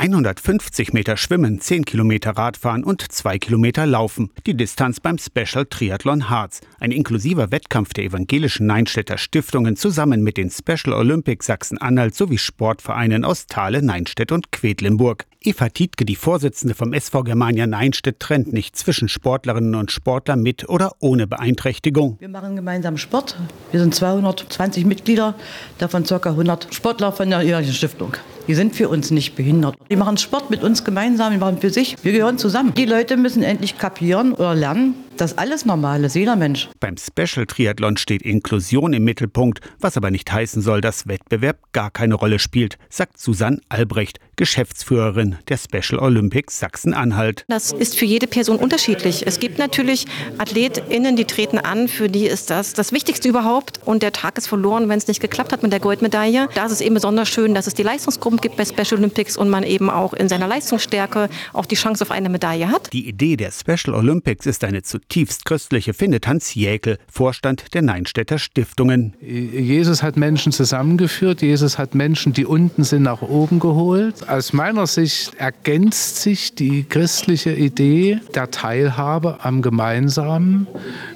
[0.00, 4.30] 150 Meter Schwimmen, 10 Kilometer Radfahren und 2 Kilometer Laufen.
[4.46, 6.60] Die Distanz beim Special Triathlon Harz.
[6.78, 13.24] Ein inklusiver Wettkampf der evangelischen Neinstädter Stiftungen zusammen mit den Special Olympics Sachsen-Anhalt sowie Sportvereinen
[13.24, 15.26] aus Thale, Neinstedt und Quedlinburg.
[15.40, 20.68] Eva Tietke, die Vorsitzende vom SV Germania Neinstedt, trennt nicht zwischen Sportlerinnen und Sportlern mit
[20.68, 22.18] oder ohne Beeinträchtigung.
[22.20, 23.36] Wir machen gemeinsam Sport.
[23.72, 25.34] Wir sind 220 Mitglieder,
[25.78, 26.20] davon ca.
[26.30, 28.16] 100 Sportler von der evangelischen Stiftung.
[28.48, 29.76] Die sind für uns nicht behindert.
[29.90, 31.96] Die machen Sport mit uns gemeinsam, die machen für sich.
[32.02, 32.72] Wir gehören zusammen.
[32.74, 36.68] Die Leute müssen endlich kapieren oder lernen, dass alles normal ist, jeder Mensch.
[36.80, 41.90] Beim Special Triathlon steht Inklusion im Mittelpunkt, was aber nicht heißen soll, dass Wettbewerb gar
[41.90, 47.44] keine Rolle spielt, sagt Susanne Albrecht, Geschäftsführerin der Special Olympics Sachsen-Anhalt.
[47.48, 49.26] Das ist für jede Person unterschiedlich.
[49.26, 50.06] Es gibt natürlich
[50.38, 54.46] AthletInnen, die treten an, für die ist das das Wichtigste überhaupt und der Tag ist
[54.46, 56.48] verloren, wenn es nicht geklappt hat mit der Goldmedaille.
[56.54, 59.50] Da ist es eben besonders schön, dass es die Leistungsgruppen gibt bei Special Olympics und
[59.50, 62.92] man eben auch in seiner Leistungsstärke auch die Chance auf eine Medaille hat.
[62.92, 65.07] Die Idee der Special Olympics ist eine zutiefst
[65.44, 69.14] köstliche, findet Hans Jäkel, Vorstand der Neinstädter Stiftungen.
[69.20, 74.28] Jesus hat Menschen zusammengeführt, Jesus hat Menschen, die unten sind, nach oben geholt.
[74.28, 80.66] Aus meiner Sicht ergänzt sich die christliche Idee der Teilhabe am Gemeinsamen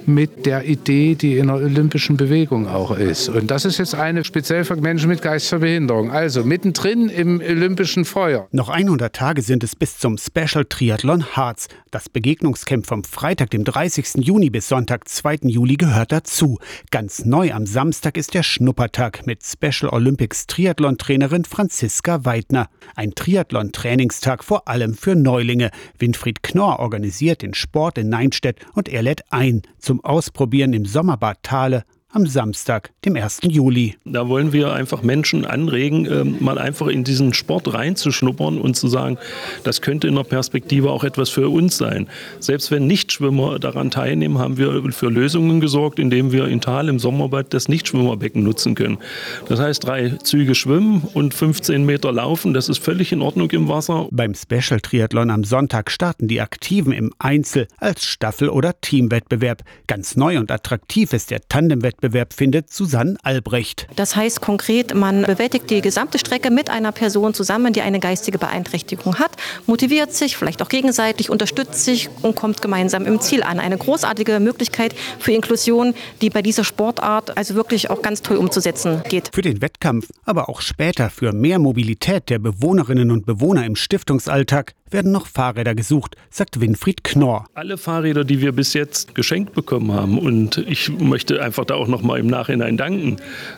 [0.05, 3.29] mit der Idee, die in der olympischen Bewegung auch ist.
[3.29, 6.11] Und das ist jetzt eine speziell für Menschen mit geistiger Behinderung.
[6.11, 8.47] Also mittendrin im olympischen Feuer.
[8.51, 11.67] Noch 100 Tage sind es bis zum Special Triathlon Harz.
[11.91, 14.25] Das Begegnungscamp vom Freitag, dem 30.
[14.25, 15.39] Juni bis Sonntag, 2.
[15.49, 16.57] Juli gehört dazu.
[16.89, 22.69] Ganz neu am Samstag ist der Schnuppertag mit Special Olympics Triathlon-Trainerin Franziska Weidner.
[22.95, 25.69] Ein Triathlon-Trainingstag vor allem für Neulinge.
[25.99, 31.43] Winfried Knorr organisiert den Sport in Neinstedt und er lädt ein zum Ausprobieren im Sommerbad
[31.43, 33.39] Thale am Samstag, dem 1.
[33.49, 33.95] Juli.
[34.05, 38.87] Da wollen wir einfach Menschen anregen, ähm, mal einfach in diesen Sport reinzuschnuppern und zu
[38.87, 39.17] sagen,
[39.63, 42.07] das könnte in der Perspektive auch etwas für uns sein.
[42.39, 46.99] Selbst wenn Nichtschwimmer daran teilnehmen, haben wir für Lösungen gesorgt, indem wir in Tal im
[46.99, 48.99] Sommerbad das Nichtschwimmerbecken nutzen können.
[49.49, 53.67] Das heißt, drei Züge schwimmen und 15 Meter laufen, das ist völlig in Ordnung im
[53.67, 54.07] Wasser.
[54.11, 59.63] Beim Special Triathlon am Sonntag starten die Aktiven im Einzel als Staffel- oder Teamwettbewerb.
[59.87, 63.87] Ganz neu und attraktiv ist der Tandemwettbewerb Wettbewerb findet Susanne Albrecht.
[63.95, 68.37] Das heißt konkret, man bewältigt die gesamte Strecke mit einer Person zusammen, die eine geistige
[68.37, 69.31] Beeinträchtigung hat,
[69.67, 73.59] motiviert sich, vielleicht auch gegenseitig, unterstützt sich und kommt gemeinsam im Ziel an.
[73.59, 79.01] Eine großartige Möglichkeit für Inklusion, die bei dieser Sportart also wirklich auch ganz toll umzusetzen
[79.07, 79.29] geht.
[79.33, 84.73] Für den Wettkampf, aber auch später für mehr Mobilität der Bewohnerinnen und Bewohner im Stiftungsalltag
[84.93, 87.47] werden noch Fahrräder gesucht, sagt Winfried Knorr.
[87.55, 91.87] Alle Fahrräder, die wir bis jetzt geschenkt bekommen haben, und ich möchte einfach da auch
[91.93, 93.17] noch mal im Nachhinein danken,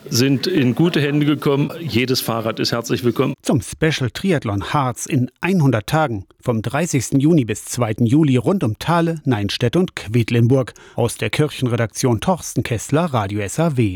[0.09, 1.71] sind in gute Hände gekommen.
[1.79, 3.33] Jedes Fahrrad ist herzlich willkommen.
[3.41, 7.13] Zum Special Triathlon Harz in 100 Tagen vom 30.
[7.13, 7.95] Juni bis 2.
[7.99, 10.73] Juli rund um Thale, Neinstedt und Quedlinburg.
[10.95, 13.93] Aus der Kirchenredaktion Torsten Kessler, Radio SAW.